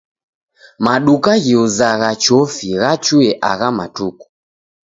Maduka 0.85 1.31
ghiuzagha 1.43 2.11
chofi 2.23 2.67
ghachuye 2.81 3.31
agha 3.51 3.69
matuku. 3.77 4.25